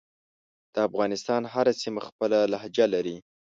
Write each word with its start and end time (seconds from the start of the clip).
دافغانستان 0.77 1.41
هره 1.53 1.73
سیمه 1.81 2.01
خپله 2.07 2.37
لهجه 2.53 2.85
لری 2.93 3.15